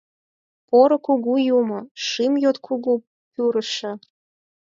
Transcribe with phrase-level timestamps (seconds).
[0.67, 2.93] Поро кугу юмо, шым йот кугу
[3.31, 3.91] пӱрышӧ!